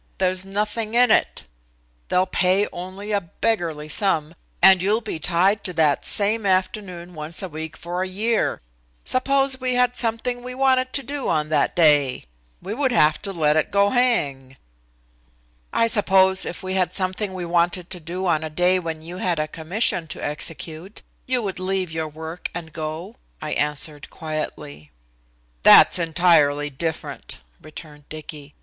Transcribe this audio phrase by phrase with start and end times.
[0.17, 1.43] There's nothing in it.
[2.07, 7.43] They'll pay only a beggarly sum, and you'll be tied to that same afternoon once
[7.43, 8.61] a week for a year.
[9.05, 12.25] Suppose we had something we wanted to do on that day?
[12.63, 14.57] We would have to let it go hang."
[15.71, 19.17] "I suppose if we had something we wanted to do on a day when you
[19.17, 24.89] had a commission to execute you would leave your work and go," I answered quietly.
[25.61, 28.55] "That's entirely different," returned Dicky.